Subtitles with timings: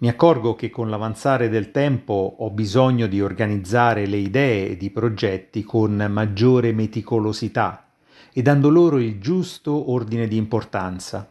[0.00, 4.88] Mi accorgo che con l'avanzare del tempo ho bisogno di organizzare le idee ed i
[4.88, 7.86] progetti con maggiore meticolosità
[8.32, 11.30] e dando loro il giusto ordine di importanza.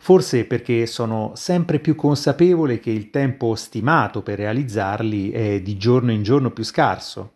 [0.00, 6.12] Forse perché sono sempre più consapevole che il tempo stimato per realizzarli è di giorno
[6.12, 7.32] in giorno più scarso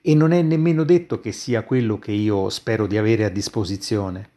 [0.00, 4.30] e non è nemmeno detto che sia quello che io spero di avere a disposizione.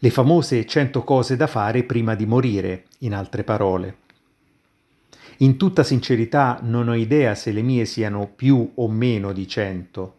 [0.00, 4.02] Le famose cento cose da fare prima di morire, in altre parole.
[5.38, 10.18] In tutta sincerità non ho idea se le mie siano più o meno di cento,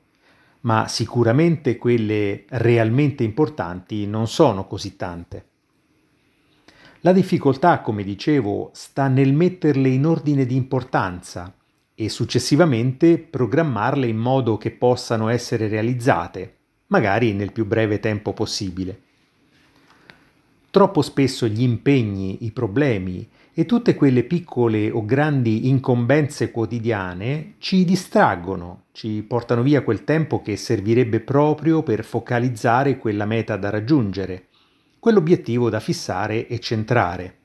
[0.61, 5.45] ma sicuramente quelle realmente importanti non sono così tante.
[7.01, 11.55] La difficoltà, come dicevo, sta nel metterle in ordine di importanza
[11.93, 16.55] e successivamente programmarle in modo che possano essere realizzate,
[16.88, 19.02] magari nel più breve tempo possibile.
[20.75, 27.86] Troppo spesso gli impegni, i problemi e tutte quelle piccole o grandi incombenze quotidiane ci
[27.86, 34.47] distraggono, ci portano via quel tempo che servirebbe proprio per focalizzare quella meta da raggiungere,
[35.00, 37.35] quell'obiettivo da fissare e centrare.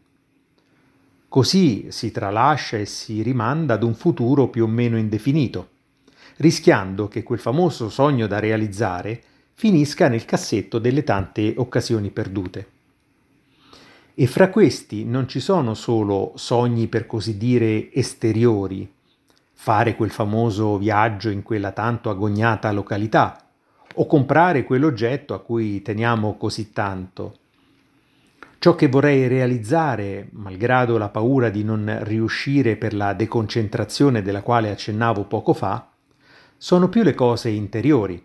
[1.28, 5.68] Così si tralascia e si rimanda ad un futuro più o meno indefinito,
[6.38, 9.22] rischiando che quel famoso sogno da realizzare
[9.55, 12.78] finisca nel cassetto delle tante occasioni perdute.
[14.14, 18.92] E fra questi non ci sono solo sogni per così dire esteriori,
[19.52, 23.47] fare quel famoso viaggio in quella tanto agognata località,
[23.94, 27.36] o comprare quell'oggetto a cui teniamo così tanto.
[28.58, 34.70] Ciò che vorrei realizzare, malgrado la paura di non riuscire per la deconcentrazione della quale
[34.70, 35.89] accennavo poco fa,
[36.58, 38.22] sono più le cose interiori,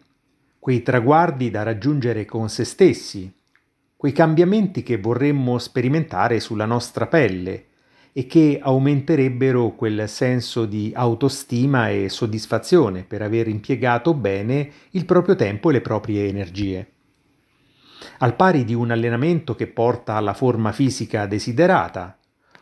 [0.60, 3.34] quei traguardi da raggiungere con se stessi,
[3.98, 7.66] quei cambiamenti che vorremmo sperimentare sulla nostra pelle
[8.12, 15.36] e che aumenterebbero quel senso di autostima e soddisfazione per aver impiegato bene il proprio
[15.36, 16.92] tempo e le proprie energie.
[18.20, 22.18] Al pari di un allenamento che porta alla forma fisica desiderata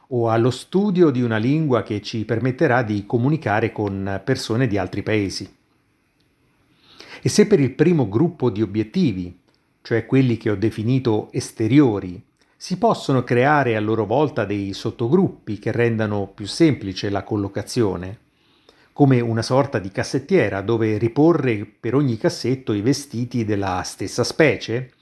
[0.09, 5.03] o allo studio di una lingua che ci permetterà di comunicare con persone di altri
[5.03, 5.56] paesi.
[7.22, 9.41] E se per il primo gruppo di obiettivi
[9.84, 12.20] cioè quelli che ho definito esteriori,
[12.56, 18.20] si possono creare a loro volta dei sottogruppi che rendano più semplice la collocazione,
[18.94, 24.94] come una sorta di cassettiera dove riporre per ogni cassetto i vestiti della stessa specie.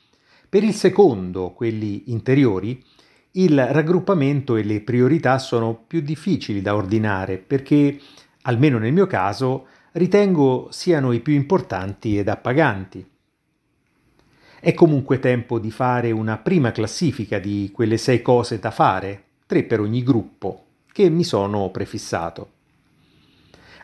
[0.49, 2.83] Per il secondo, quelli interiori,
[3.33, 7.99] il raggruppamento e le priorità sono più difficili da ordinare perché,
[8.41, 13.10] almeno nel mio caso, ritengo siano i più importanti ed appaganti.
[14.63, 19.63] È comunque tempo di fare una prima classifica di quelle sei cose da fare, tre
[19.63, 22.51] per ogni gruppo, che mi sono prefissato.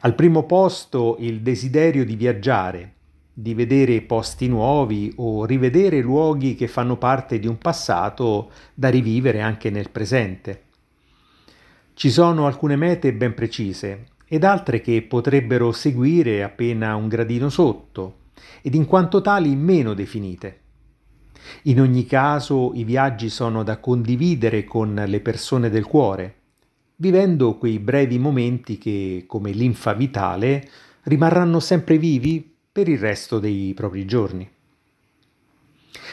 [0.02, 2.94] Al primo posto il desiderio di viaggiare,
[3.34, 9.42] di vedere posti nuovi o rivedere luoghi che fanno parte di un passato da rivivere
[9.42, 10.62] anche nel presente.
[11.96, 18.26] Ci sono alcune mete ben precise ed altre che potrebbero seguire appena un gradino sotto
[18.62, 20.66] ed in quanto tali meno definite.
[21.64, 26.36] In ogni caso i viaggi sono da condividere con le persone del cuore,
[26.98, 30.68] vivendo quei brevi momenti che, come linfa vitale,
[31.04, 34.50] rimarranno sempre vivi per il resto dei propri giorni.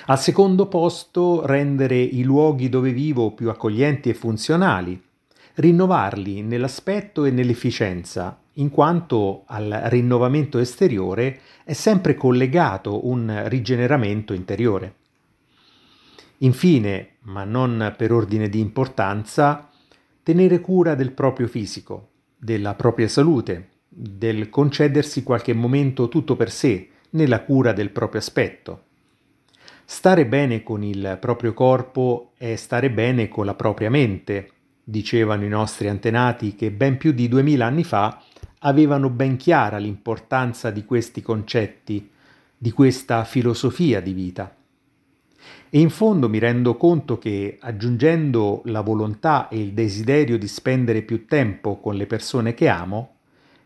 [0.07, 5.01] Al secondo posto rendere i luoghi dove vivo più accoglienti e funzionali,
[5.55, 14.95] rinnovarli nell'aspetto e nell'efficienza, in quanto al rinnovamento esteriore è sempre collegato un rigeneramento interiore.
[16.39, 19.71] Infine, ma non per ordine di importanza,
[20.23, 26.89] tenere cura del proprio fisico, della propria salute, del concedersi qualche momento tutto per sé
[27.11, 28.83] nella cura del proprio aspetto.
[29.85, 34.51] Stare bene con il proprio corpo è stare bene con la propria mente,
[34.83, 38.23] dicevano i nostri antenati che ben più di duemila anni fa
[38.61, 42.11] avevano ben chiara l'importanza di questi concetti,
[42.57, 44.55] di questa filosofia di vita.
[45.71, 51.03] E in fondo mi rendo conto che aggiungendo la volontà e il desiderio di spendere
[51.03, 53.15] più tempo con le persone che amo,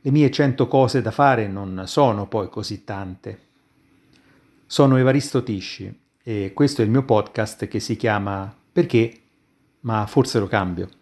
[0.01, 3.39] le mie cento cose da fare non sono poi così tante.
[4.65, 5.93] Sono Evaristo Tisci
[6.23, 9.13] e questo è il mio podcast che si chiama Perché?
[9.81, 10.98] Ma forse lo cambio.